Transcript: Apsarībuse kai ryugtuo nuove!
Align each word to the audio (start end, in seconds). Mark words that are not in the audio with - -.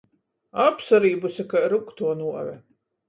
Apsarībuse 0.63 1.45
kai 1.51 1.63
ryugtuo 1.75 2.15
nuove! 2.23 2.57